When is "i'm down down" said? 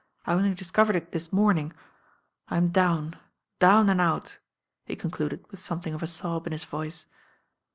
2.47-3.87